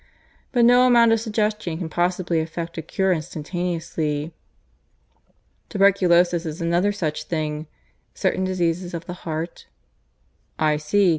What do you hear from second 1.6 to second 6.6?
can possibly effect a cure instantaneously. Tuberculosis is